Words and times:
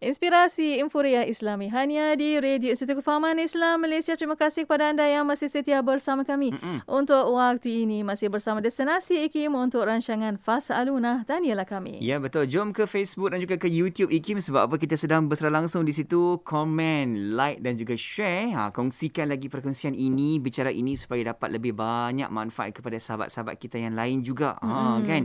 Inspirasi 0.00 0.80
Inforia 0.80 1.28
Islami 1.28 1.68
hanya 1.68 2.16
di 2.16 2.40
Radio 2.40 2.72
Institut 2.72 3.04
Kefahaman 3.04 3.36
Islam 3.36 3.84
Malaysia. 3.84 4.16
Terima 4.16 4.32
kasih 4.32 4.64
kepada 4.64 4.88
anda 4.96 5.04
yang 5.04 5.28
masih 5.28 5.52
setia 5.52 5.84
bersama 5.84 6.24
kami. 6.24 6.56
Mm-mm. 6.56 6.80
Untuk 6.88 7.20
waktu 7.36 7.84
ini 7.84 8.00
masih 8.00 8.32
bersama 8.32 8.64
Destinasi 8.64 9.28
IKIM 9.28 9.52
untuk 9.52 9.84
rancangan 9.84 10.40
Fasa 10.40 10.80
Aluna. 10.80 11.20
Tanialah 11.28 11.68
kami. 11.68 12.00
Ya 12.00 12.16
betul. 12.16 12.48
Jom 12.48 12.72
ke 12.72 12.88
Facebook 12.88 13.36
dan 13.36 13.44
juga 13.44 13.60
ke 13.60 13.68
YouTube 13.68 14.08
IKIM 14.08 14.40
sebab 14.40 14.72
apa 14.72 14.80
kita 14.80 14.96
sedang 14.96 15.28
bersara 15.28 15.52
langsung 15.52 15.84
di 15.84 15.92
situ. 15.92 16.40
Komen, 16.48 17.36
like 17.36 17.60
dan 17.60 17.76
juga 17.76 17.92
share. 17.92 18.56
Ha, 18.56 18.72
kongsikan 18.72 19.28
lagi 19.28 19.52
perkongsian 19.52 19.92
ini, 19.92 20.40
bicara 20.40 20.72
ini 20.72 20.96
supaya 20.96 21.36
dapat 21.36 21.52
lebih 21.52 21.76
banyak 21.76 22.32
manfaat 22.32 22.72
kepada 22.72 22.96
sahabat-sahabat 22.96 23.60
kita 23.60 23.76
yang 23.76 23.92
lain 23.92 24.24
juga. 24.24 24.56
Ha, 24.64 24.96
mm. 24.96 25.04
kan? 25.04 25.22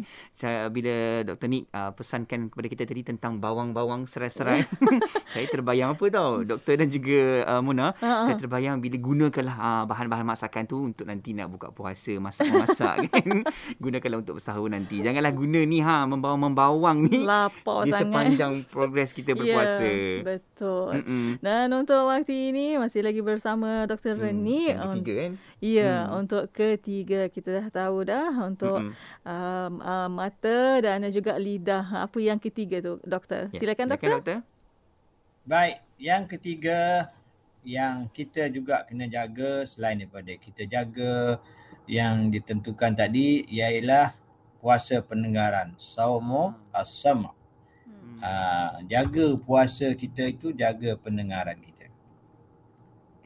Bila 0.67 1.23
Dr. 1.23 1.47
Nick 1.47 1.71
uh, 1.71 1.95
pesankan 1.95 2.51
kepada 2.51 2.67
kita 2.67 2.83
tadi 2.83 3.07
tentang 3.07 3.39
bawang-bawang 3.39 4.03
serai-serai. 4.03 4.64
saya 5.33 5.45
terbayang 5.49 5.93
apa 5.95 6.05
tau. 6.11 6.41
Doktor 6.43 6.73
dan 6.79 6.87
juga 6.91 7.45
uh, 7.47 7.61
Mona 7.61 7.93
uh-huh. 7.93 8.25
saya 8.29 8.35
terbayang 8.37 8.81
bila 8.81 8.97
gunakanlah 8.99 9.57
uh, 9.57 9.83
bahan-bahan 9.87 10.25
masakan 10.25 10.63
tu 10.67 10.77
untuk 10.81 11.05
nanti 11.07 11.31
nak 11.31 11.51
buka 11.51 11.69
puasa 11.71 12.15
masak-masak 12.17 12.95
kan? 13.11 13.45
Gunakanlah 13.79 14.19
untuk 14.21 14.37
sahur 14.41 14.67
nanti. 14.69 15.01
Janganlah 15.01 15.33
guna 15.33 15.59
ni 15.63 15.79
ha 15.81 16.05
membawang-membawang 16.05 17.09
ni. 17.09 17.23
Lapar 17.23 17.85
di 17.87 17.91
sepanjang 17.93 18.65
progres 18.69 19.11
kita 19.11 19.33
ya, 19.35 19.37
berpuasa. 19.37 19.83
yeah, 19.85 20.23
betul. 20.23 20.89
Mm-mm. 20.95 21.27
dan 21.41 21.67
untuk 21.73 22.01
waktu 22.07 22.53
ini 22.53 22.77
masih 22.79 23.01
lagi 23.03 23.19
bersama 23.19 23.85
Dr. 23.89 24.15
Hmm, 24.15 24.23
Reni. 24.23 24.71
yang 24.71 24.91
ketiga 24.93 25.13
kan? 25.17 25.31
Ya 25.59 25.93
hmm. 26.05 26.19
untuk 26.19 26.43
ketiga. 26.53 27.27
Kita 27.31 27.49
dah 27.61 27.67
tahu 27.73 28.05
dah 28.05 28.31
untuk 28.45 28.77
um, 29.25 29.73
uh, 29.81 30.09
mata 30.09 30.79
dan 30.81 31.03
juga 31.09 31.35
lidah. 31.35 32.05
Apa 32.05 32.17
yang 32.21 32.37
ketiga 32.37 32.81
tu 32.81 33.01
doktor? 33.03 33.49
Ya, 33.51 33.59
silakan, 33.59 33.87
silakan 33.87 33.87
doktor, 33.91 34.11
doktor. 34.21 34.54
Baik, 35.45 35.77
yang 36.01 36.25
ketiga 36.25 37.13
yang 37.61 38.09
kita 38.09 38.49
juga 38.49 38.81
kena 38.81 39.05
jaga 39.05 39.61
selain 39.69 40.01
daripada 40.01 40.33
kita 40.41 40.65
jaga 40.65 41.37
yang 41.85 42.33
ditentukan 42.33 42.97
tadi 42.97 43.45
ialah 43.53 44.17
puasa 44.57 45.05
pendengaran. 45.05 45.77
Saumu 45.77 46.57
as-sama. 46.73 47.29
Hmm. 47.85 48.17
Uh, 48.25 48.73
jaga 48.89 49.37
puasa 49.37 49.93
kita 49.93 50.33
itu 50.33 50.49
jaga 50.49 50.97
pendengaran 50.97 51.61
kita. 51.61 51.93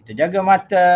Kita 0.04 0.12
jaga 0.12 0.40
mata, 0.44 0.88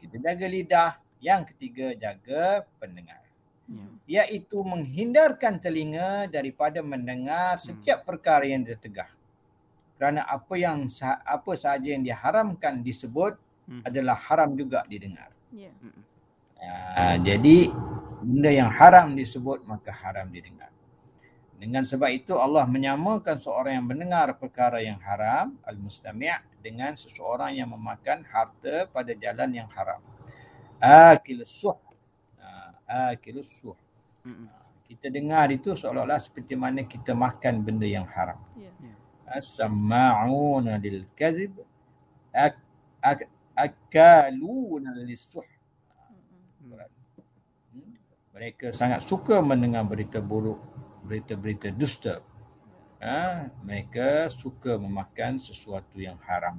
kita 0.00 0.16
jaga 0.16 0.46
lidah, 0.48 0.92
yang 1.20 1.44
ketiga 1.44 1.92
jaga 1.92 2.64
pendengar. 2.80 3.20
Hmm. 3.68 4.00
Iaitu 4.08 4.64
menghindarkan 4.64 5.60
telinga 5.60 6.24
daripada 6.24 6.80
mendengar 6.80 7.60
setiap 7.60 8.08
perkara 8.08 8.48
yang 8.48 8.64
tertegah 8.64 9.12
kerana 9.94 10.26
apa 10.26 10.54
yang 10.58 10.90
apa 11.22 11.52
sahaja 11.54 11.94
yang 11.94 12.02
diharamkan 12.02 12.82
disebut 12.82 13.38
hmm. 13.70 13.82
adalah 13.86 14.18
haram 14.18 14.58
juga 14.58 14.82
didengar. 14.90 15.30
Yeah. 15.54 15.74
Uh, 16.58 17.16
jadi 17.22 17.70
benda 18.24 18.50
yang 18.50 18.70
haram 18.72 19.14
disebut 19.14 19.62
maka 19.68 19.94
haram 19.94 20.26
didengar. 20.32 20.72
Dengan 21.54 21.86
sebab 21.86 22.10
itu 22.10 22.34
Allah 22.34 22.66
menyamakan 22.66 23.38
seorang 23.38 23.78
yang 23.78 23.86
mendengar 23.86 24.34
perkara 24.36 24.82
yang 24.82 24.98
haram 25.00 25.54
al-mustami' 25.62 26.42
dengan 26.58 26.98
seseorang 26.98 27.54
yang 27.54 27.70
memakan 27.70 28.26
harta 28.26 28.90
pada 28.90 29.14
jalan 29.14 29.62
yang 29.62 29.68
haram. 29.70 30.02
Akil 30.82 31.46
suh. 31.46 31.78
Uh, 32.42 32.70
akil 33.14 33.40
suh. 33.46 33.78
Uh, 34.26 34.50
kita 34.90 35.06
dengar 35.08 35.48
itu 35.54 35.72
seolah-olah 35.78 36.18
seperti 36.18 36.58
mana 36.58 36.82
kita 36.82 37.14
makan 37.14 37.62
benda 37.62 37.86
yang 37.86 38.04
haram. 38.10 38.42
Yeah. 38.58 38.74
Yeah 38.82 39.03
as-sama'una 39.28 40.76
lil 40.80 41.08
kadhib 41.16 41.56
ak, 42.34 42.58
ak, 43.00 43.20
akaluna 43.54 44.90
lis-suh 45.06 45.46
hmm. 47.70 47.94
mereka 48.34 48.74
sangat 48.74 49.00
suka 49.00 49.38
mendengar 49.40 49.86
berita 49.86 50.18
buruk 50.18 50.58
berita-berita 51.04 51.70
dusta 51.70 52.20
ha? 53.04 53.46
mereka 53.60 54.32
suka 54.32 54.80
memakan 54.80 55.36
sesuatu 55.36 56.00
yang 56.00 56.16
haram 56.24 56.58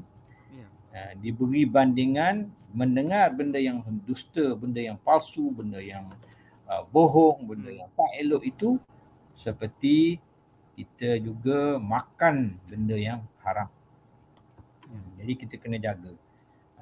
ya. 0.53 0.67
ha, 0.93 1.11
diberi 1.17 1.65
bandingan 1.65 2.47
mendengar 2.75 3.33
benda 3.33 3.57
yang 3.57 3.81
dusta 4.05 4.53
benda 4.53 4.79
yang 4.79 4.99
palsu 5.01 5.49
benda 5.51 5.81
yang 5.81 6.07
uh, 6.69 6.83
bohong 6.87 7.47
benda 7.47 7.69
hmm. 7.71 7.79
yang 7.83 7.89
tak 7.95 8.11
elok 8.21 8.43
itu 8.45 8.69
seperti 9.35 10.19
kita 10.75 11.17
juga 11.23 11.79
makan 11.79 12.59
benda 12.67 12.99
yang 12.99 13.23
haram. 13.41 13.71
Hmm, 14.91 15.09
jadi 15.23 15.33
kita 15.39 15.55
kena 15.55 15.79
jaga. 15.79 16.11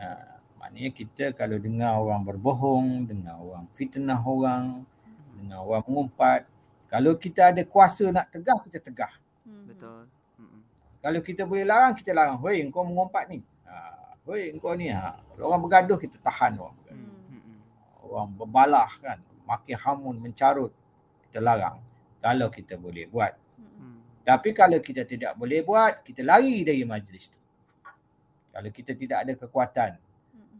Ha, 0.01 0.41
maknanya 0.57 0.91
kita 0.91 1.31
kalau 1.37 1.61
dengar 1.61 2.01
orang 2.01 2.25
berbohong, 2.25 3.05
dengar 3.05 3.37
orang 3.37 3.69
fitnah 3.77 4.19
orang, 4.19 4.81
dengar 5.37 5.61
orang 5.61 5.83
mengumpat, 5.85 6.49
kalau 6.93 7.17
kita 7.17 7.49
ada 7.49 7.61
kuasa 7.65 8.09
nak 8.09 8.29
tegah, 8.29 8.57
kita 8.69 8.77
tegah. 8.77 9.13
Hmm. 9.45 9.65
Betul. 9.65 10.09
Hmm. 10.37 10.61
Kalau 11.01 11.19
kita 11.25 11.41
boleh 11.45 11.65
larang, 11.65 11.97
kita 11.97 12.13
larang. 12.13 12.37
Hoi, 12.37 12.61
engkau 12.61 12.85
mengumpat 12.85 13.29
ni. 13.29 13.41
Ha, 13.65 13.73
hoi, 14.29 14.53
engkau 14.53 14.77
ni. 14.77 14.93
Ha. 14.93 15.17
Kalau 15.33 15.49
orang 15.49 15.61
bergaduh, 15.65 15.97
kita 15.97 16.21
tahan 16.21 16.57
orang. 16.61 16.77
Hmm. 16.89 17.57
Orang 18.05 18.29
berbalah 18.37 18.89
kan. 19.01 19.17
Makin 19.45 19.77
hamun, 19.81 20.15
mencarut. 20.21 20.69
Kita 21.29 21.41
larang. 21.41 21.81
Kalau 22.21 22.47
kita 22.53 22.77
boleh 22.77 23.09
buat. 23.09 23.42
Tapi 24.23 24.49
kalau 24.55 24.79
kita 24.79 25.03
tidak 25.03 25.35
boleh 25.35 25.59
buat, 25.67 25.99
kita 26.07 26.23
lari 26.23 26.63
dari 26.63 26.87
majlis 26.87 27.27
tu. 27.27 27.39
Kalau 28.55 28.69
kita 28.71 28.95
tidak 28.95 29.17
ada 29.27 29.33
kekuatan. 29.35 29.91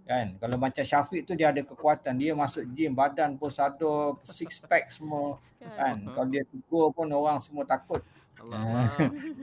Kan? 0.03 0.35
Kalau 0.35 0.59
macam 0.59 0.83
Syafiq 0.83 1.23
tu 1.23 1.31
dia 1.31 1.47
ada 1.47 1.63
kekuatan. 1.63 2.19
Dia 2.19 2.35
masuk 2.35 2.67
gym, 2.75 2.91
badan 2.91 3.39
pun 3.39 3.47
sado, 3.47 4.19
six 4.27 4.59
pack 4.59 4.91
semua. 4.91 5.39
Kan? 5.63 6.03
Kalau 6.11 6.27
dia 6.27 6.43
tegur 6.43 6.91
pun 6.91 7.07
orang 7.07 7.39
semua 7.39 7.63
takut. 7.63 8.03
Allah. 8.35 8.91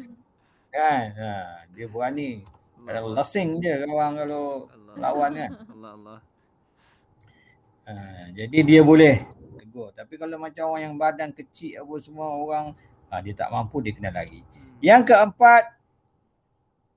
kan? 0.74 1.04
Ha, 1.16 1.32
dia 1.72 1.88
berani. 1.88 2.44
Kalau 2.80 3.12
lesing 3.16 3.60
je 3.60 3.72
orang 3.88 4.12
kalau 4.20 4.44
lawan 5.00 5.32
kan. 5.32 5.50
Allah 5.72 5.92
Allah. 5.96 6.18
Ha, 7.88 7.94
jadi 8.36 8.58
dia 8.60 8.80
boleh 8.84 9.24
tegur. 9.56 9.96
Tapi 9.96 10.14
kalau 10.20 10.36
macam 10.36 10.76
orang 10.76 10.92
yang 10.92 10.96
badan 11.00 11.32
kecil 11.32 11.80
apa 11.80 11.94
semua 12.04 12.36
orang 12.36 12.76
ha, 13.10 13.18
dia 13.18 13.34
tak 13.34 13.50
mampu 13.50 13.82
dia 13.82 13.92
kena 13.92 14.14
lari. 14.14 14.40
Hmm. 14.40 14.78
Yang 14.78 15.02
keempat 15.12 15.64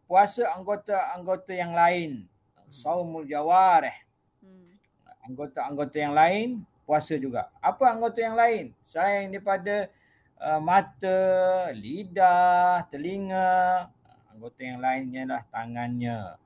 puasa 0.06 0.46
anggota-anggota 0.54 1.52
yang 1.52 1.74
lain. 1.74 2.30
Hmm. 2.30 2.70
Saumul 2.70 3.26
jawarih. 3.26 3.98
Hmm. 4.46 4.78
Anggota-anggota 5.26 5.98
yang 5.98 6.14
lain 6.14 6.50
puasa 6.86 7.18
juga. 7.18 7.50
Apa 7.58 7.92
anggota 7.92 8.22
yang 8.22 8.38
lain? 8.38 8.76
Selain 8.86 9.32
daripada 9.32 9.90
uh, 10.38 10.60
mata, 10.62 11.20
lidah, 11.74 12.86
telinga, 12.92 13.90
anggota 14.30 14.62
yang 14.62 14.80
lainnya 14.84 15.24
lah 15.26 15.42
tangannya, 15.48 16.38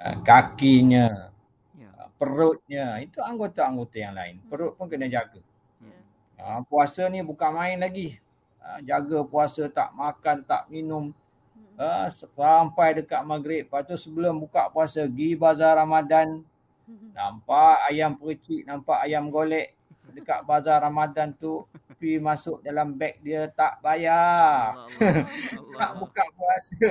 uh, 0.00 0.16
kakinya, 0.24 1.30
ya. 1.76 1.90
uh, 2.00 2.08
perutnya. 2.16 2.98
Itu 3.04 3.20
anggota-anggota 3.20 3.96
yang 4.00 4.14
lain. 4.16 4.40
Perut 4.48 4.74
pun 4.74 4.88
kena 4.88 5.06
jaga. 5.06 5.40
Uh, 6.34 6.60
puasa 6.66 7.06
ni 7.08 7.22
bukan 7.22 7.54
main 7.54 7.78
lagi. 7.78 8.18
Ha, 8.64 8.80
jaga 8.80 9.20
puasa 9.28 9.68
tak 9.68 9.92
makan 9.92 10.40
tak 10.40 10.64
minum. 10.72 11.12
Uh, 11.74 12.06
sampai 12.16 13.02
dekat 13.02 13.20
maghrib. 13.26 13.66
Lepas 13.68 13.84
tu 13.84 13.98
sebelum 13.98 14.40
buka 14.40 14.72
puasa 14.72 15.04
pergi 15.04 15.36
bazar 15.36 15.76
Ramadan. 15.76 16.40
Nampak 17.12 17.84
ayam 17.92 18.16
percik 18.16 18.64
nampak 18.64 19.04
ayam 19.04 19.28
golek 19.28 19.72
dekat 20.12 20.46
bazar 20.46 20.84
Ramadan 20.84 21.32
tu 21.34 21.66
pi 21.98 22.20
masuk 22.20 22.60
dalam 22.62 22.94
beg 22.94 23.18
dia 23.20 23.50
tak 23.50 23.82
bayar. 23.82 24.86
Tak 25.74 25.90
buka 25.98 26.22
puasa. 26.38 26.88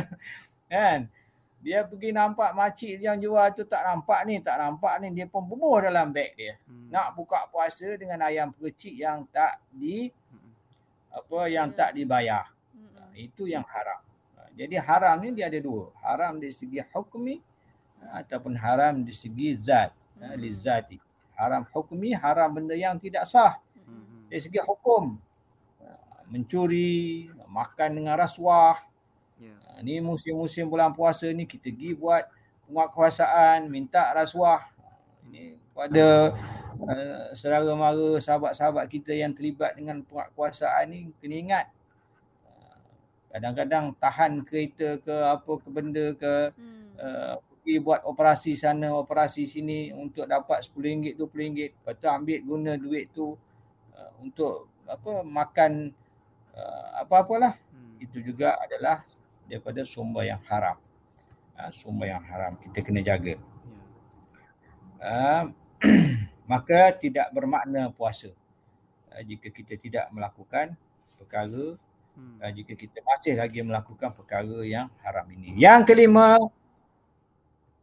Kan? 0.72 1.12
Dia 1.60 1.82
pergi 1.84 2.14
nampak 2.14 2.54
makcik 2.54 3.02
yang 3.02 3.18
jual 3.18 3.50
tu 3.52 3.66
tak 3.66 3.82
nampak 3.84 4.22
ni 4.24 4.38
tak 4.40 4.56
nampak 4.56 5.02
ni 5.02 5.12
dia 5.12 5.26
pun 5.28 5.44
bubuh 5.44 5.82
dalam 5.84 6.14
beg 6.14 6.32
dia. 6.38 6.56
Hmm. 6.64 6.88
nak 6.88 7.18
buka 7.18 7.50
puasa 7.50 7.92
dengan 7.98 8.22
ayam 8.22 8.54
percik 8.54 8.94
yang 8.94 9.26
tak 9.34 9.60
di 9.74 10.08
apa 11.16 11.48
yang 11.48 11.72
tak 11.72 11.96
dibayar. 11.96 12.52
Hmm. 12.76 13.16
Itu 13.16 13.48
yang 13.48 13.64
haram. 13.64 14.04
Jadi 14.56 14.76
haram 14.80 15.16
ni 15.20 15.36
dia 15.36 15.48
ada 15.48 15.60
dua. 15.60 15.92
Haram 16.00 16.40
dari 16.40 16.52
segi 16.52 16.80
hukmi 16.92 17.40
ataupun 18.12 18.56
haram 18.56 19.04
dari 19.04 19.16
segi 19.16 19.56
zat. 19.56 19.92
Lizati. 20.36 20.96
Haram 21.36 21.68
hukmi, 21.68 22.16
haram 22.16 22.48
benda 22.56 22.72
yang 22.72 22.96
tidak 22.96 23.28
sah. 23.28 23.60
Dari 24.32 24.40
segi 24.40 24.56
hukum. 24.64 25.20
Mencuri, 26.32 27.28
makan 27.46 28.00
dengan 28.00 28.16
rasuah. 28.16 28.80
Yeah. 29.36 29.84
Ni 29.84 30.00
musim-musim 30.00 30.64
bulan 30.72 30.96
puasa 30.96 31.28
ni 31.28 31.44
kita 31.44 31.68
pergi 31.68 31.92
buat 31.92 32.24
penguatkuasaan, 32.64 33.68
minta 33.68 34.08
rasuah. 34.16 34.72
Ini 35.28 35.60
pada 35.76 36.32
uh, 36.84 37.32
saudara 37.32 37.72
mara 37.72 38.20
sahabat-sahabat 38.20 38.84
kita 38.92 39.16
yang 39.16 39.32
terlibat 39.32 39.76
dengan 39.76 40.04
penguatkuasaan 40.04 40.84
ni 40.92 40.98
kena 41.20 41.36
ingat 41.36 41.66
uh, 42.46 42.78
Kadang-kadang 43.32 43.92
tahan 44.00 44.32
kereta 44.44 44.96
ke 45.00 45.12
apa 45.12 45.52
ke 45.60 45.68
benda 45.68 46.06
ke 46.16 46.34
hmm. 46.56 46.86
uh, 46.96 47.36
pergi 47.66 47.82
buat 47.82 48.06
operasi 48.06 48.54
sana, 48.54 48.94
operasi 48.94 49.42
sini 49.42 49.90
untuk 49.90 50.30
dapat 50.30 50.62
RM10, 50.70 51.18
RM20. 51.18 51.74
Lepas 51.74 51.94
tu 51.98 52.06
ambil 52.06 52.38
guna 52.46 52.72
duit 52.78 53.10
tu 53.10 53.34
uh, 53.90 54.12
untuk 54.22 54.70
apa 54.86 55.26
makan 55.26 55.90
uh, 56.54 57.02
apa-apalah. 57.02 57.58
Hmm. 57.74 57.98
Itu 57.98 58.22
juga 58.22 58.54
adalah 58.62 59.02
daripada 59.50 59.82
sumber 59.82 60.30
yang 60.30 60.38
haram. 60.46 60.78
Uh, 61.58 61.70
sumber 61.74 62.06
yang 62.06 62.22
haram 62.22 62.54
kita 62.54 62.86
kena 62.86 63.02
jaga. 63.02 63.34
Uh, 65.02 65.50
maka 66.46 66.94
tidak 66.94 67.26
bermakna 67.34 67.90
puasa 67.90 68.30
uh, 69.10 69.22
jika 69.26 69.50
kita 69.50 69.74
tidak 69.74 70.06
melakukan 70.14 70.78
perkara 71.18 71.74
hmm. 72.14 72.38
uh, 72.38 72.52
jika 72.54 72.74
kita 72.78 72.98
masih 73.02 73.34
lagi 73.34 73.60
melakukan 73.66 74.14
perkara 74.14 74.62
yang 74.62 74.86
haram 75.02 75.26
ini. 75.34 75.58
Yang 75.58 75.92
kelima, 75.92 76.38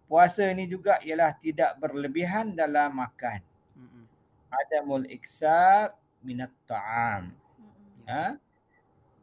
puasa 0.08 0.48
ini 0.48 0.64
juga 0.66 0.98
ialah 1.04 1.36
tidak 1.38 1.76
berlebihan 1.78 2.56
dalam 2.56 2.96
makan. 2.96 3.44
Hmm. 3.76 4.08
Adamul 4.48 5.06
iksar 5.12 5.92
minat 6.24 6.56
ta'am. 6.64 7.36
Hmm. 7.36 8.08
Ha? 8.08 8.26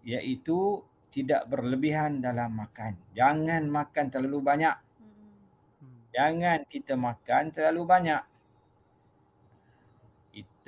Iaitu 0.05 0.85
tidak 1.11 1.49
berlebihan 1.49 2.23
dalam 2.23 2.55
makan. 2.61 2.95
Jangan 3.17 3.67
makan 3.67 4.07
terlalu 4.13 4.39
banyak. 4.45 4.77
Hmm. 5.81 6.01
Jangan 6.13 6.59
kita 6.69 6.95
makan 6.95 7.51
terlalu 7.51 7.83
banyak 7.89 8.30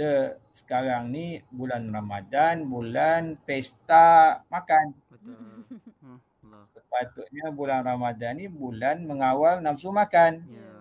kita 0.03 0.35
sekarang 0.51 1.15
ni 1.15 1.39
bulan 1.47 1.87
Ramadan, 1.95 2.67
bulan 2.67 3.39
pesta 3.47 4.43
makan. 4.51 4.99
Betul. 5.07 5.63
Hmm, 6.03 6.67
Sepatutnya 6.75 7.55
bulan 7.55 7.87
Ramadan 7.87 8.35
ni 8.35 8.51
bulan 8.51 9.07
mengawal 9.07 9.63
nafsu 9.63 9.95
makan. 9.95 10.43
Ya. 10.51 10.75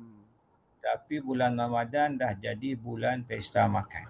Hmm. 0.00 0.24
Tapi 0.80 1.20
bulan 1.20 1.52
Ramadan 1.52 2.16
dah 2.16 2.32
jadi 2.32 2.72
bulan 2.72 3.28
pesta 3.28 3.68
makan. 3.68 4.08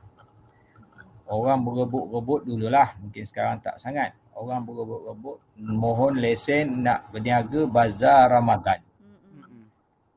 Orang 1.27 1.67
berebut-rebut 1.67 2.47
dululah. 2.47 2.95
Mungkin 3.03 3.27
sekarang 3.27 3.59
tak 3.59 3.83
sangat. 3.83 4.15
Orang 4.31 4.63
berebut-rebut 4.63 5.43
mohon 5.59 6.23
lesen 6.23 6.87
nak 6.87 7.11
berniaga 7.11 7.67
bazar 7.67 8.31
Ramadan. 8.31 8.79
Hmm, 9.03 9.67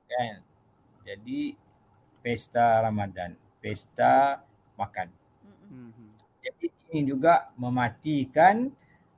kan? 0.06 0.38
Jadi 1.01 1.57
pesta 2.21 2.86
Ramadan 2.86 3.41
pesta 3.65 4.45
makan. 4.77 5.09
Mm-hmm. 5.73 6.07
Jadi 6.45 6.65
ini 6.94 7.01
juga 7.09 7.50
mematikan 7.57 8.69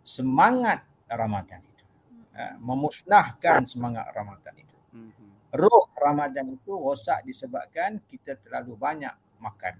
semangat 0.07 0.87
Ramadan 1.11 1.59
itu. 1.67 1.83
Ha, 2.31 2.55
memusnahkan 2.55 3.67
semangat 3.67 4.07
Ramadan 4.15 4.55
itu. 4.55 4.77
Mm-hmm. 4.95 5.29
Roh 5.59 5.91
Ramadan 5.99 6.47
itu 6.55 6.71
rosak 6.71 7.27
disebabkan 7.27 7.99
kita 8.07 8.39
terlalu 8.39 8.79
banyak 8.79 9.11
makan. 9.43 9.75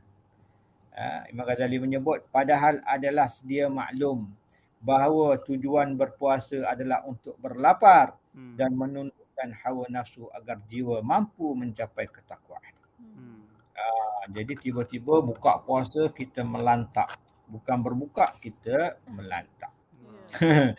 Ha, 0.92 1.32
Imam 1.32 1.48
Ghazali 1.48 1.80
menyebut 1.80 2.28
padahal 2.28 2.84
adalah 2.84 3.32
sedia 3.32 3.72
maklum 3.72 4.28
bahawa 4.84 5.40
tujuan 5.48 5.96
berpuasa 5.96 6.68
adalah 6.68 7.08
untuk 7.08 7.40
berlapar 7.40 8.14
mm. 8.36 8.56
dan 8.60 8.76
menundukkan 8.78 9.50
hawa 9.66 9.90
nafsu 9.90 10.30
agar 10.30 10.62
jiwa 10.70 11.02
mampu 11.02 11.58
mencapai 11.58 12.06
ketakwaan. 12.06 12.77
Uh, 13.78 14.22
jadi 14.34 14.58
tiba-tiba 14.58 15.22
buka 15.22 15.62
puasa 15.62 16.10
kita 16.10 16.42
melantak. 16.42 17.14
Bukan 17.46 17.78
berbuka, 17.80 18.34
kita 18.42 18.98
melantak. 19.06 19.72
uh, 20.42 20.74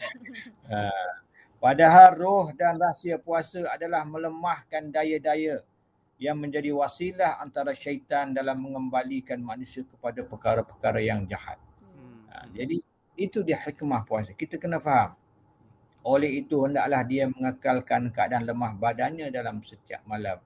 padahal 1.63 2.19
roh 2.19 2.47
dan 2.53 2.77
rahsia 2.77 3.17
puasa 3.17 3.65
adalah 3.71 4.05
melemahkan 4.05 4.91
daya-daya 4.93 5.63
yang 6.19 6.37
menjadi 6.37 6.75
wasilah 6.75 7.39
antara 7.39 7.71
syaitan 7.71 8.35
dalam 8.35 8.59
mengembalikan 8.59 9.39
manusia 9.39 9.87
kepada 9.87 10.27
perkara-perkara 10.27 10.99
yang 10.99 11.23
jahat. 11.31 11.57
Uh, 12.29 12.47
jadi 12.51 12.83
itu 13.15 13.47
dia 13.47 13.63
hikmah 13.63 14.03
puasa. 14.03 14.35
Kita 14.35 14.59
kena 14.59 14.83
faham. 14.83 15.15
Oleh 16.03 16.43
itu 16.43 16.67
hendaklah 16.67 17.03
dia 17.07 17.31
mengekalkan 17.31 18.11
keadaan 18.11 18.43
lemah 18.43 18.75
badannya 18.75 19.31
dalam 19.31 19.63
setiap 19.63 20.03
malam 20.03 20.43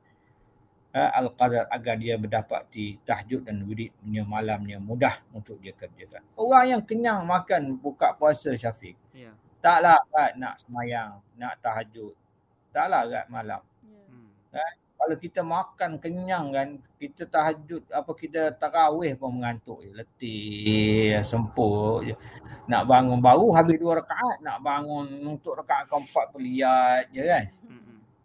al-qadar 0.93 1.65
agar 1.73 1.97
dia 1.97 2.21
mendapati 2.21 3.01
tahajud 3.09 3.49
dan 3.49 3.65
wiridnya 3.65 4.23
malamnya 4.29 4.77
mudah 4.77 5.25
untuk 5.33 5.57
dia 5.65 5.73
kerjakan. 5.73 6.21
Orang 6.37 6.65
yang 6.69 6.83
kenyang 6.85 7.25
makan 7.25 7.81
buka 7.81 8.13
puasa 8.13 8.53
Syafiq. 8.53 8.93
Yeah. 9.17 9.33
Taklah 9.65 10.05
kat 10.13 10.37
nak 10.37 10.61
semayang, 10.61 11.23
nak 11.39 11.57
tahajud. 11.65 12.13
Taklah 12.77 13.09
kat 13.09 13.27
malam. 13.33 13.63
Hmm. 13.81 14.29
Uh, 14.53 14.73
kalau 15.03 15.17
kita 15.19 15.41
makan 15.41 15.91
kenyang 15.99 16.47
kan, 16.53 16.69
kita 17.01 17.25
tahajud 17.27 17.83
apa 17.91 18.13
kita 18.15 18.55
tarawih 18.55 19.17
pun 19.17 19.41
mengantuk 19.41 19.81
je. 19.83 19.91
Letih, 19.97 21.25
sempur 21.25 22.05
je. 22.05 22.15
Nak 22.69 22.85
bangun 22.85 23.19
baru 23.19 23.49
habis 23.57 23.81
dua 23.81 24.05
rakaat, 24.05 24.45
nak 24.45 24.61
bangun 24.61 25.09
untuk 25.25 25.57
rakaat 25.57 25.89
keempat 25.89 26.27
peliat 26.31 27.09
je 27.11 27.23
kan. 27.25 27.45
Hmm. 27.65 27.82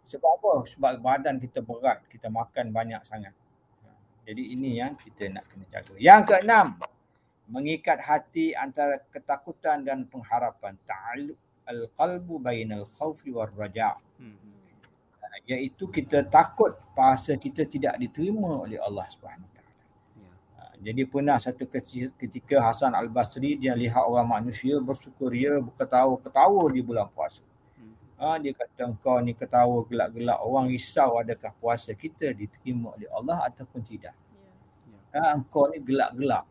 Sebab 0.08 0.30
apa? 0.40 0.52
Sebab 0.64 0.90
badan 1.04 1.36
kita 1.36 1.60
berat, 1.60 2.00
kita 2.08 2.32
makan 2.32 2.72
banyak 2.72 3.04
sangat. 3.04 3.36
Jadi 4.24 4.56
ini 4.56 4.80
yang 4.80 4.96
kita 4.96 5.28
nak 5.28 5.44
kena 5.48 5.64
jaga. 5.68 5.92
Yang 6.00 6.22
keenam, 6.32 6.66
mengikat 7.48 8.00
hati 8.00 8.52
antara 8.52 9.00
ketakutan 9.12 9.84
dan 9.84 10.04
pengharapan. 10.08 10.76
Ta'alluq 10.84 11.36
al-qalbu 11.68 12.40
bainal 12.40 12.88
khawfi 12.96 13.32
war 13.32 13.52
raja'. 13.52 13.96
Hmm. 14.20 14.36
Iaitu 15.48 15.88
kita 15.88 16.24
takut 16.28 16.76
bahasa 16.92 17.36
kita 17.36 17.64
tidak 17.64 17.96
diterima 17.96 18.64
oleh 18.64 18.76
Allah 18.80 19.08
Subhanahu 19.08 19.48
ya. 19.56 19.64
Jadi 20.78 21.02
pernah 21.10 21.42
satu 21.42 21.66
ketika 22.14 22.62
Hasan 22.62 22.94
Al-Basri 22.94 23.58
dia 23.58 23.74
lihat 23.74 23.98
orang 24.06 24.28
manusia 24.28 24.78
bersukuria, 24.78 25.58
berketawa-ketawa 25.58 26.70
di 26.70 26.80
bulan 26.84 27.10
puasa. 27.10 27.42
Ha, 28.18 28.34
dia 28.42 28.50
kata 28.50 28.90
engkau 28.90 29.22
ni 29.22 29.30
ketawa 29.30 29.78
gelak-gelak 29.86 30.42
orang 30.42 30.66
risau 30.74 31.22
adakah 31.22 31.54
puasa 31.62 31.94
kita 31.94 32.34
diterima 32.34 32.90
oleh 32.98 33.06
Allah 33.14 33.46
ataupun 33.46 33.78
tidak. 33.86 34.10
Ha, 35.14 35.38
engkau 35.38 35.70
ni 35.70 35.78
gelak-gelak. 35.78 36.42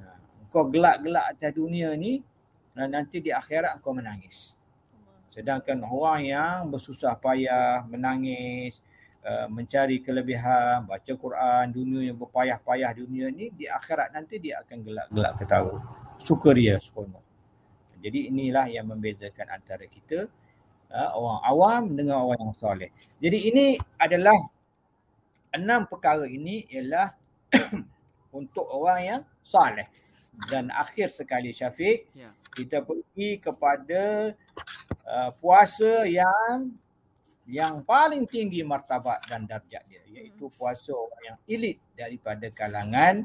Ha, 0.00 0.04
engkau 0.40 0.64
gelak-gelak 0.72 1.36
atas 1.36 1.52
dunia 1.52 1.92
ni 2.00 2.24
dan 2.72 2.96
nanti 2.96 3.20
di 3.20 3.28
akhirat 3.28 3.76
engkau 3.76 3.92
menangis. 3.92 4.56
Sedangkan 5.36 5.84
orang 5.84 6.24
yang 6.24 6.72
bersusah 6.72 7.12
payah, 7.20 7.84
menangis, 7.84 8.80
uh, 9.20 9.44
mencari 9.52 10.00
kelebihan, 10.00 10.88
baca 10.88 11.12
Quran, 11.12 11.64
dunia 11.76 12.08
yang 12.08 12.16
berpayah-payah 12.16 12.90
dunia 12.96 13.28
ni 13.28 13.52
di 13.52 13.68
akhirat 13.68 14.16
nanti 14.16 14.40
dia 14.40 14.64
akan 14.64 14.80
gelak-gelak 14.80 15.32
ketawa. 15.36 15.76
Sukaria 16.24 16.80
seronok. 16.80 17.20
Jadi 18.00 18.32
inilah 18.32 18.64
yang 18.72 18.88
membezakan 18.88 19.60
antara 19.60 19.84
kita 19.84 20.24
uh, 20.92 21.10
orang 21.16 21.40
awam 21.44 21.82
dengan 21.96 22.16
orang 22.26 22.40
yang 22.40 22.56
soleh. 22.56 22.90
Jadi 23.18 23.38
ini 23.50 23.66
adalah 23.96 24.36
enam 25.56 25.88
perkara 25.88 26.28
ini 26.28 26.68
ialah 26.68 27.16
untuk 28.38 28.66
orang 28.68 29.00
yang 29.02 29.22
soleh. 29.40 29.88
Dan 30.36 30.68
akhir 30.68 31.16
sekali 31.16 31.48
Syafiq, 31.48 32.12
ya. 32.12 32.28
kita 32.52 32.84
pergi 32.84 33.40
kepada 33.40 34.36
uh, 35.08 35.30
puasa 35.40 36.04
yang 36.04 36.76
yang 37.46 37.80
paling 37.86 38.26
tinggi 38.26 38.66
martabat 38.66 39.22
dan 39.30 39.46
darjat 39.46 39.86
dia 39.86 40.02
iaitu 40.10 40.50
hmm. 40.50 40.54
puasa 40.58 40.90
orang 40.90 41.22
yang 41.22 41.38
elit 41.46 41.78
daripada 41.94 42.46
kalangan 42.50 43.22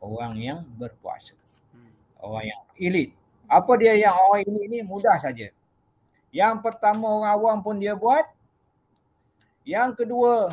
orang 0.00 0.34
yang 0.40 0.60
berpuasa. 0.80 1.36
Hmm. 1.70 1.92
Orang 2.18 2.48
yang 2.48 2.62
elit. 2.80 3.12
Apa 3.46 3.76
dia 3.76 3.92
yang 3.92 4.16
orang 4.16 4.42
elit 4.48 4.66
ni 4.72 4.78
mudah 4.80 5.20
saja. 5.20 5.52
Yang 6.32 6.64
pertama 6.64 7.04
orang 7.12 7.30
awam 7.36 7.58
pun 7.60 7.76
dia 7.76 7.92
buat. 7.92 8.24
Yang 9.68 10.02
kedua, 10.02 10.48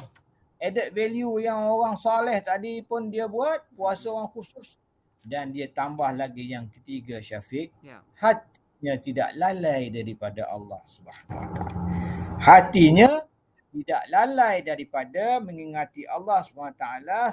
added 0.60 0.92
value 0.92 1.40
yang 1.40 1.56
orang 1.72 1.96
soleh 1.96 2.36
tadi 2.44 2.84
pun 2.84 3.08
dia 3.08 3.26
buat. 3.26 3.64
Puasa 3.74 4.12
orang 4.12 4.28
khusus. 4.30 4.76
Dan 5.24 5.56
dia 5.56 5.72
tambah 5.72 6.12
lagi 6.12 6.52
yang 6.52 6.68
ketiga 6.68 7.24
Syafiq. 7.24 7.72
Ya. 7.80 8.04
Hatinya 8.20 8.94
tidak 9.00 9.30
lalai 9.40 9.88
daripada 9.88 10.52
Allah 10.52 10.84
SWT. 10.84 11.32
Hatinya 12.44 13.24
tidak 13.70 14.04
lalai 14.12 14.66
daripada 14.66 15.40
mengingati 15.40 16.04
Allah 16.10 16.44
SWT 16.44 16.84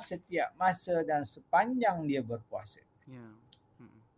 setiap 0.07 0.55
masa 0.55 1.03
dan 1.03 1.27
sepanjang 1.27 2.07
dia 2.07 2.23
berpuasa. 2.23 2.85
Ya. 3.11 3.27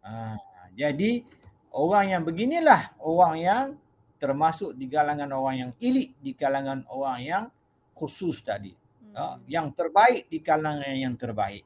Ha, 0.04 0.36
jadi 0.72 1.24
orang 1.72 2.06
yang 2.12 2.22
beginilah 2.24 2.96
orang 3.00 3.34
yang 3.38 3.64
termasuk 4.18 4.74
di 4.74 4.90
kalangan 4.90 5.30
orang 5.30 5.56
yang 5.56 5.72
elit, 5.78 6.18
di 6.18 6.34
kalangan 6.34 6.82
orang 6.90 7.18
yang 7.22 7.44
khusus 7.94 8.42
tadi. 8.42 8.74
Hmm. 8.74 9.14
Uh, 9.14 9.36
yang 9.46 9.70
terbaik 9.72 10.26
di 10.26 10.42
kalangan 10.42 10.92
yang 10.92 11.14
terbaik. 11.14 11.64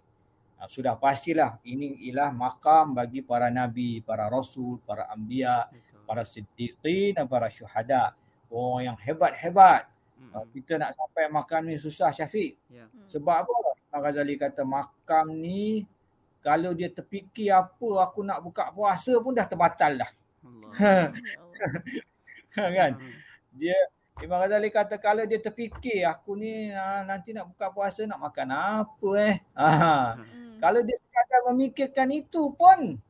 Uh, 0.61 0.69
sudah 0.69 0.95
pastilah 0.95 1.59
ini 1.65 1.99
ialah 2.09 2.31
makam 2.31 2.93
bagi 2.93 3.25
para 3.25 3.49
nabi, 3.49 4.05
para 4.05 4.29
rasul, 4.29 4.79
para 4.85 5.09
anbiya 5.11 5.67
para 6.13 6.29
siddiqin 6.29 7.17
dan 7.17 7.25
para 7.25 7.49
syuhada. 7.49 8.13
Orang 8.53 8.93
yang 8.93 8.99
hebat-hebat. 9.01 9.89
Uh, 10.33 10.45
kita 10.53 10.77
nak 10.79 10.93
sampai 10.95 11.27
makam 11.33 11.67
ni 11.67 11.81
susah 11.81 12.13
Syafiq. 12.13 12.55
Yeah. 12.69 12.87
Sebab 13.11 13.43
apa? 13.43 13.55
Imam 13.91 14.01
Ghazali 14.05 14.35
kata 14.37 14.63
makam 14.65 15.35
ni 15.35 15.89
kalau 16.45 16.73
dia 16.77 16.89
terfikir 16.89 17.53
apa 17.53 17.89
aku 18.05 18.25
nak 18.25 18.41
buka 18.45 18.71
puasa 18.73 19.13
pun 19.19 19.33
dah 19.33 19.49
terbatal 19.49 20.05
dah. 20.05 20.11
Allah. 20.43 20.73
kan? 22.55 22.93
Dia 23.53 23.77
Imam 24.21 24.39
Ghazali 24.39 24.69
kata 24.69 25.01
kalau 25.01 25.25
dia 25.25 25.41
terfikir 25.41 26.05
aku 26.05 26.37
ni 26.37 26.69
ah, 26.71 27.01
nanti 27.03 27.33
nak 27.33 27.49
buka 27.49 27.73
puasa 27.73 28.05
nak 28.05 28.21
makan 28.21 28.49
apa 28.53 29.11
eh. 29.19 29.37
Ha. 29.57 29.69
Hmm. 30.15 30.61
Kalau 30.61 30.81
dia 30.85 30.95
sekadar 30.95 31.41
memikirkan 31.51 32.09
itu 32.13 32.53
pun 32.55 33.01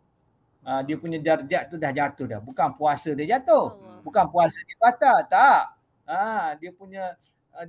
uh, 0.65 0.81
dia 0.87 0.97
punya 0.97 1.19
darjat 1.21 1.69
tu 1.69 1.77
dah 1.77 1.93
jatuh 1.93 2.27
dah. 2.27 2.41
Bukan 2.41 2.73
puasa 2.79 3.13
dia 3.13 3.37
jatuh. 3.37 3.77
Bukan 4.07 4.25
puasa 4.31 4.57
dia 4.63 4.77
batal. 4.79 5.19
Tak. 5.27 5.63
Ha, 6.07 6.55
dia 6.59 6.71
punya 6.75 7.15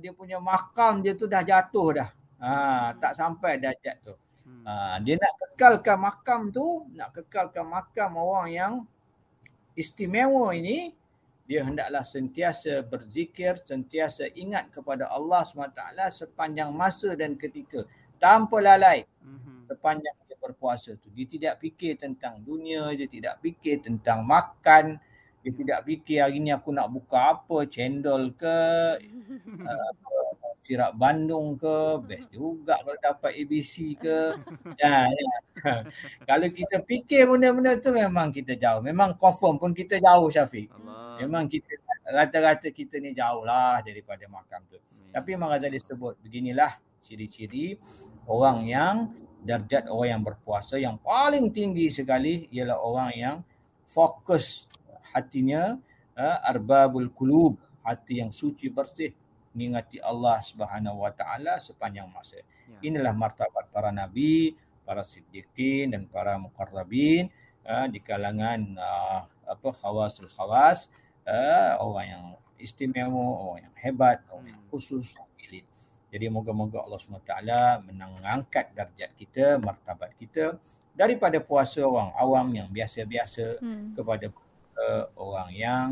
dia 0.00 0.10
punya 0.16 0.40
makam 0.40 1.04
dia 1.04 1.12
tu 1.12 1.28
dah 1.28 1.42
jatuh 1.44 2.00
dah. 2.00 2.08
Ha, 2.40 2.50
hmm. 2.50 2.88
Tak 3.02 3.12
sampai 3.12 3.60
darjat 3.60 3.98
tu. 4.00 4.14
Ha, 4.64 4.96
dia 5.04 5.20
nak 5.20 5.32
kekalkan 5.36 5.98
makam 6.00 6.40
tu, 6.48 6.88
nak 6.96 7.12
kekalkan 7.12 7.68
makam 7.68 8.16
orang 8.16 8.48
yang 8.48 8.72
istimewa 9.76 10.56
ini, 10.56 10.96
dia 11.44 11.60
hendaklah 11.60 12.00
sentiasa 12.00 12.80
berzikir, 12.80 13.60
sentiasa 13.60 14.32
ingat 14.32 14.72
kepada 14.72 15.12
Allah 15.12 15.44
SWT 15.44 15.80
sepanjang 16.12 16.72
masa 16.72 17.12
dan 17.12 17.36
ketika. 17.36 17.84
Tanpa 18.16 18.64
lalai 18.64 19.04
mhm. 19.20 19.68
sepanjang 19.68 20.16
dia 20.24 20.36
berpuasa 20.40 20.96
tu. 20.96 21.12
Dia 21.12 21.28
tidak 21.28 21.54
fikir 21.60 22.00
tentang 22.00 22.40
dunia, 22.40 22.88
dia 22.96 23.04
tidak 23.04 23.44
fikir 23.44 23.84
tentang 23.84 24.24
makan, 24.24 24.96
dia 25.44 25.52
tidak 25.52 25.84
fikir 25.84 26.24
hari 26.24 26.40
ni 26.40 26.48
aku 26.48 26.72
nak 26.72 26.88
buka 26.88 27.36
apa, 27.36 27.68
cendol 27.68 28.32
ke, 28.32 28.58
uh, 29.68 29.92
sirap 30.64 30.96
Bandung 30.96 31.60
ke, 31.60 32.00
best 32.08 32.32
juga 32.32 32.80
kalau 32.80 32.96
dapat 32.96 33.36
ABC 33.36 34.00
ke. 34.00 34.32
ya, 34.80 35.04
ya. 35.12 35.34
kalau 36.28 36.48
kita 36.48 36.80
fikir 36.80 37.28
benda-benda 37.28 37.76
tu 37.76 37.92
memang 37.92 38.32
kita 38.32 38.56
jauh. 38.56 38.80
Memang 38.80 39.12
confirm 39.20 39.60
pun 39.60 39.76
kita 39.76 40.00
jauh 40.00 40.32
Syafiq. 40.32 40.72
Allah. 40.72 41.20
Memang 41.20 41.52
kita 41.52 41.68
rata-rata 42.08 42.72
kita 42.72 42.96
ni 42.96 43.12
jauh 43.12 43.44
lah 43.44 43.84
daripada 43.84 44.24
makam 44.24 44.64
tu. 44.72 44.80
Hmm. 44.80 45.12
Tapi 45.12 45.36
Imam 45.36 45.52
Ghazali 45.52 45.76
sebut 45.76 46.16
beginilah 46.24 46.80
ciri-ciri 47.04 47.76
orang 48.24 48.64
yang 48.64 49.12
darjat 49.44 49.92
orang 49.92 50.08
yang 50.16 50.22
berpuasa 50.24 50.80
yang 50.80 50.96
paling 50.96 51.52
tinggi 51.52 51.92
sekali 51.92 52.48
ialah 52.48 52.80
orang 52.80 53.10
yang 53.12 53.36
fokus 53.84 54.64
hatinya 55.12 55.76
uh, 56.16 56.38
arbabul 56.48 57.12
kulub 57.12 57.60
hati 57.84 58.24
yang 58.24 58.32
suci 58.32 58.72
bersih 58.72 59.12
mengingati 59.54 60.02
Allah 60.02 60.42
Subhanahu 60.42 61.06
Wa 61.06 61.14
Taala 61.14 61.62
sepanjang 61.62 62.10
masa. 62.10 62.42
Ya. 62.42 62.90
Inilah 62.90 63.14
martabat 63.14 63.70
para 63.70 63.94
nabi, 63.94 64.58
para 64.82 65.06
siddiqin 65.06 65.94
dan 65.94 66.04
para 66.10 66.36
muqarrabin 66.36 67.30
uh, 67.64 67.86
di 67.88 68.02
kalangan 68.02 68.60
uh, 68.76 69.24
apa 69.48 69.68
khawasul 69.72 70.28
khawas 70.28 70.90
uh, 71.24 71.80
orang 71.80 72.06
yang 72.10 72.26
istimewa, 72.60 73.54
orang 73.54 73.70
yang 73.70 73.76
hebat, 73.80 74.18
orang 74.28 74.56
yang 74.56 74.62
hmm. 74.62 74.70
khusus, 74.74 75.16
elit. 75.40 75.64
Jadi 76.14 76.30
moga-moga 76.30 76.82
Allah 76.86 77.00
SWT 77.00 77.34
mengangkat 77.90 78.70
darjat 78.70 79.10
kita, 79.18 79.58
martabat 79.58 80.14
kita 80.14 80.54
daripada 80.94 81.42
puasa 81.42 81.82
orang 81.82 82.14
awam 82.14 82.46
yang 82.54 82.68
biasa-biasa 82.70 83.58
hmm. 83.58 83.98
kepada 83.98 84.30
uh, 84.78 85.04
orang 85.18 85.50
yang 85.50 85.88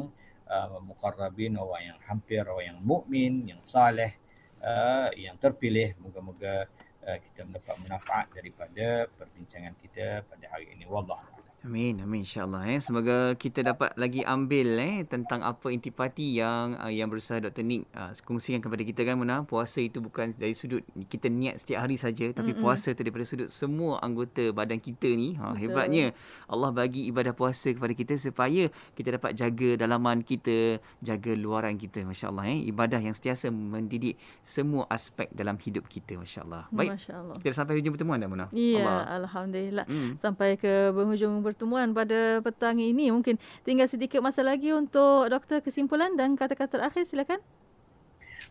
uh, 0.52 0.76
mukarrabin 0.84 1.56
orang 1.56 1.96
yang 1.96 1.98
hampir 2.04 2.44
orang 2.44 2.76
yang 2.76 2.80
mukmin 2.84 3.48
yang 3.48 3.60
saleh 3.64 4.20
uh, 4.60 5.08
yang 5.16 5.40
terpilih. 5.40 5.96
Moga-moga 6.04 6.68
uh, 7.08 7.18
kita 7.18 7.48
mendapat 7.48 7.76
manfaat 7.88 8.26
daripada 8.36 9.08
perbincangan 9.16 9.72
kita 9.80 10.28
pada 10.28 10.44
hari 10.52 10.68
ini. 10.76 10.84
Wallahu 10.84 11.31
Amin, 11.62 12.02
amin 12.02 12.26
insyaAllah. 12.26 12.74
Eh. 12.74 12.82
Semoga 12.82 13.38
kita 13.38 13.62
dapat 13.62 13.94
lagi 13.94 14.26
ambil 14.26 14.82
eh, 14.82 15.06
tentang 15.06 15.46
apa 15.46 15.70
intipati 15.70 16.34
yang 16.34 16.74
uh, 16.74 16.90
yang 16.90 17.06
berusaha 17.06 17.38
Dr. 17.38 17.62
Nick 17.62 17.86
uh, 17.94 18.10
kongsikan 18.26 18.58
kepada 18.58 18.82
kita 18.82 19.06
kan 19.06 19.14
Muna. 19.14 19.46
Puasa 19.46 19.78
itu 19.78 20.02
bukan 20.02 20.34
dari 20.34 20.58
sudut 20.58 20.82
kita 21.06 21.30
niat 21.30 21.62
setiap 21.62 21.86
hari 21.86 22.02
saja 22.02 22.34
tapi 22.34 22.50
Mm-mm. 22.50 22.66
puasa 22.66 22.90
itu 22.90 23.06
daripada 23.06 23.22
sudut 23.22 23.46
semua 23.46 24.02
anggota 24.02 24.50
badan 24.50 24.82
kita 24.82 25.06
ni. 25.14 25.38
Ha, 25.38 25.54
hebatnya 25.54 26.10
Allah 26.50 26.74
bagi 26.74 27.06
ibadah 27.06 27.30
puasa 27.30 27.70
kepada 27.70 27.94
kita 27.94 28.18
supaya 28.18 28.66
kita 28.98 29.22
dapat 29.22 29.38
jaga 29.38 29.78
dalaman 29.78 30.26
kita, 30.26 30.82
jaga 30.98 31.30
luaran 31.38 31.78
kita. 31.78 32.02
Masya 32.02 32.34
Allah. 32.34 32.58
Eh. 32.58 32.74
Ibadah 32.74 32.98
yang 32.98 33.14
sentiasa 33.14 33.54
mendidik 33.54 34.18
semua 34.42 34.90
aspek 34.90 35.30
dalam 35.30 35.54
hidup 35.62 35.86
kita. 35.86 36.18
Masya 36.18 36.42
Allah. 36.42 36.66
Baik, 36.74 36.98
Masya 36.98 37.14
Allah. 37.22 37.36
kita 37.38 37.54
sampai 37.54 37.78
hujung 37.78 37.94
pertemuan 37.94 38.18
dah 38.18 38.26
Muna. 38.26 38.46
Ya, 38.50 38.82
Allah. 38.82 39.22
Alhamdulillah. 39.22 39.86
Mm. 39.86 40.18
Sampai 40.18 40.58
ke 40.58 40.90
penghujung 40.90 41.51
pertemuan 41.52 41.92
pada 41.92 42.40
petang 42.40 42.80
ini. 42.80 43.12
Mungkin 43.12 43.36
tinggal 43.68 43.84
sedikit 43.84 44.24
masa 44.24 44.40
lagi 44.40 44.72
untuk 44.72 45.28
doktor 45.28 45.60
kesimpulan 45.60 46.16
dan 46.16 46.32
kata-kata 46.32 46.80
terakhir 46.80 47.04
silakan. 47.04 47.44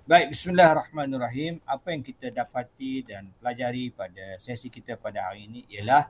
Baik, 0.06 0.38
bismillahirrahmanirrahim. 0.38 1.62
Apa 1.66 1.94
yang 1.94 2.06
kita 2.06 2.30
dapati 2.30 3.02
dan 3.02 3.34
pelajari 3.42 3.90
pada 3.90 4.38
sesi 4.38 4.70
kita 4.70 4.98
pada 5.02 5.30
hari 5.30 5.50
ini 5.50 5.66
ialah 5.74 6.10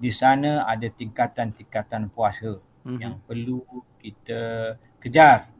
di 0.00 0.08
sana 0.08 0.64
ada 0.64 0.88
tingkatan-tingkatan 0.88 2.08
puasa 2.08 2.56
mm-hmm. 2.56 2.98
yang 3.00 3.20
perlu 3.20 3.60
kita 4.00 4.74
kejar. 4.96 5.52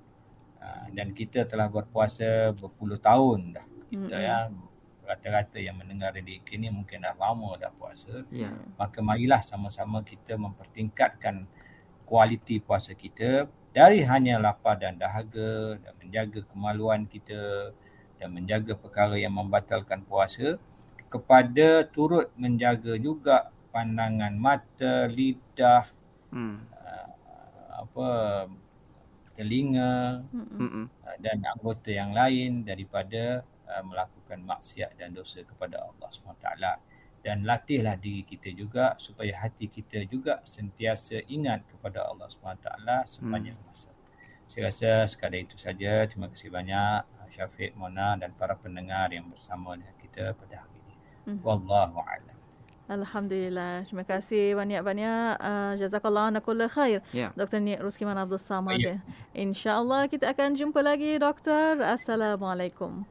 Ah, 0.61 0.89
dan 0.93 1.13
kita 1.17 1.45
telah 1.49 1.69
berpuasa 1.69 2.53
berpuluh 2.57 3.01
tahun 3.01 3.57
dah. 3.57 3.67
Kita 3.89 4.17
mm-hmm. 4.17 4.29
ya 4.29 4.39
rata-rata 5.11 5.59
yang 5.59 5.75
mendengar 5.75 6.15
radio 6.15 6.39
ini 6.55 6.71
mungkin 6.71 7.03
dah 7.03 7.19
lama 7.19 7.59
dah 7.59 7.75
puasa. 7.75 8.23
Yeah. 8.31 8.55
Maka 8.79 9.03
marilah 9.03 9.43
sama-sama 9.43 10.07
kita 10.07 10.39
mempertingkatkan 10.39 11.51
kualiti 12.07 12.63
puasa 12.63 12.95
kita 12.95 13.51
dari 13.75 14.07
hanya 14.07 14.39
lapar 14.39 14.79
dan 14.79 14.99
dahaga 14.99 15.79
dan 15.83 15.93
menjaga 15.99 16.41
kemaluan 16.47 17.07
kita 17.07 17.75
dan 18.19 18.31
menjaga 18.31 18.79
perkara 18.79 19.19
yang 19.19 19.35
membatalkan 19.35 20.03
puasa 20.07 20.59
kepada 21.11 21.83
turut 21.91 22.31
menjaga 22.39 22.95
juga 22.99 23.51
pandangan 23.75 24.35
mata, 24.35 25.07
lidah, 25.11 25.87
hmm. 26.31 26.57
uh, 26.71 27.09
apa 27.87 28.09
telinga 29.39 30.21
hmm. 30.31 30.87
uh, 30.87 31.17
dan 31.23 31.39
anggota 31.47 31.91
yang 31.91 32.11
lain 32.15 32.67
daripada 32.67 33.47
Uh, 33.71 33.87
melakukan 33.87 34.43
maksiat 34.43 34.99
dan 34.99 35.15
dosa 35.15 35.47
kepada 35.47 35.79
Allah 35.79 36.11
SWT 36.11 36.47
dan 37.21 37.45
latihlah 37.45 38.01
diri 38.01 38.25
kita 38.25 38.49
juga 38.51 38.97
supaya 38.97 39.45
hati 39.45 39.69
kita 39.69 40.09
juga 40.09 40.41
sentiasa 40.43 41.21
ingat 41.29 41.69
kepada 41.69 42.09
Allah 42.09 42.27
SWT 42.27 42.67
sepanjang 43.07 43.57
hmm. 43.61 43.69
masa. 43.69 43.93
Saya 44.51 44.73
rasa 44.73 44.91
sekadar 45.07 45.39
itu 45.39 45.55
saja. 45.55 46.09
Terima 46.11 46.27
kasih 46.27 46.51
banyak 46.51 47.07
Syafiq, 47.31 47.79
Mona 47.79 48.19
dan 48.19 48.35
para 48.35 48.59
pendengar 48.59 49.15
yang 49.15 49.31
bersama 49.31 49.79
dengan 49.79 49.95
kita 50.03 50.35
pada 50.35 50.67
hari 50.67 50.75
ini. 50.83 50.95
Hmm. 51.31 51.39
Wallahu 51.47 52.03
a'lam. 52.03 52.37
Alhamdulillah. 52.91 53.87
Terima 53.87 54.03
kasih 54.03 54.59
banyak-banyak. 54.59 55.39
Uh, 55.39 55.73
jazakallah 55.79 56.35
anakullah 56.35 56.67
khair. 56.67 57.07
Yeah. 57.15 57.31
Dr. 57.39 57.63
Nik 57.63 57.79
Ruskiman 57.79 58.19
Abdul 58.19 58.43
Samad. 58.43 58.83
Yeah. 58.83 58.99
InsyaAllah 59.31 60.11
kita 60.11 60.35
akan 60.35 60.59
jumpa 60.59 60.83
lagi, 60.83 61.15
Doktor. 61.23 61.79
Assalamualaikum. 61.87 63.07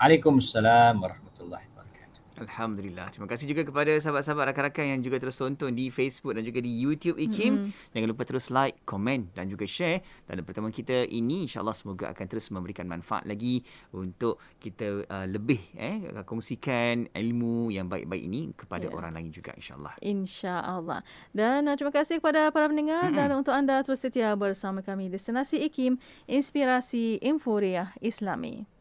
Waalaikumsalam 0.00 0.96
warahmatullahi 0.96 1.68
wabarakatuh. 1.76 2.40
Alhamdulillah. 2.40 3.12
Terima 3.12 3.28
kasih 3.28 3.52
juga 3.52 3.68
kepada 3.68 3.92
sahabat-sahabat 4.00 4.48
rakan-rakan 4.48 4.96
yang 4.96 5.00
juga 5.04 5.20
terus 5.20 5.36
tonton 5.36 5.76
di 5.76 5.92
Facebook 5.92 6.32
dan 6.32 6.40
juga 6.40 6.64
di 6.64 6.72
YouTube 6.72 7.20
IKIM. 7.20 7.68
Mm-hmm. 7.68 7.92
Jangan 7.92 8.08
lupa 8.08 8.24
terus 8.24 8.48
like, 8.48 8.80
komen 8.88 9.28
dan 9.36 9.52
juga 9.52 9.68
share. 9.68 10.00
Dan 10.24 10.40
pertemuan 10.40 10.72
kita 10.72 11.04
ini 11.04 11.44
insyaAllah 11.44 11.76
semoga 11.76 12.08
akan 12.16 12.26
terus 12.32 12.48
memberikan 12.48 12.88
manfaat 12.88 13.28
lagi 13.28 13.60
untuk 13.92 14.40
kita 14.56 15.04
uh, 15.04 15.28
lebih 15.28 15.60
eh, 15.76 16.00
kongsikan 16.24 17.12
ilmu 17.12 17.68
yang 17.68 17.84
baik-baik 17.84 18.24
ini 18.24 18.56
kepada 18.56 18.88
yeah. 18.88 18.96
orang 18.96 19.12
lain 19.20 19.28
juga 19.28 19.52
insyaAllah. 19.52 20.00
InsyaAllah. 20.00 21.04
Dan 21.36 21.68
uh, 21.68 21.76
terima 21.76 21.92
kasih 21.92 22.24
kepada 22.24 22.48
para 22.48 22.72
pendengar 22.72 23.12
mm-hmm. 23.12 23.20
dan 23.20 23.28
untuk 23.36 23.52
anda 23.52 23.76
terus 23.84 24.00
setia 24.00 24.32
bersama 24.32 24.80
kami 24.80 25.12
Destinasi 25.12 25.60
IKIM, 25.68 26.00
Inspirasi 26.24 27.20
Inforia 27.20 27.92
Islami. 28.00 28.79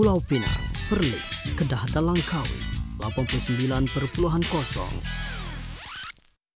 Pulau 0.00 0.16
Pinang, 0.24 0.64
Perlis, 0.88 1.52
Kedah 1.60 1.84
dan 1.92 2.08
Langkawi 2.08 2.56
89.0 3.04 3.84